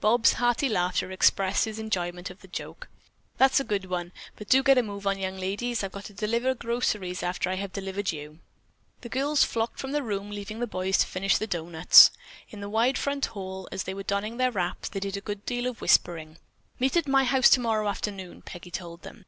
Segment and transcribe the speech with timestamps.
[0.00, 2.88] Bob's hearty laughter expressed his enjoyment of the joke.
[3.36, 6.14] "That's a good one, but do get a move on, young ladies; I've got to
[6.14, 8.38] deliver groceries after I have delivered you."
[9.02, 12.10] The girls flocked from the room, leaving the boys to finish the doughnuts.
[12.48, 15.44] In the wide front hall, as they were donning their wraps, they did a good
[15.44, 16.38] deal of whispering.
[16.78, 19.26] "Meet at my house tomorrow afternoon." Peggy told them.